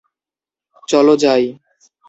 [0.87, 1.43] চলো যাই।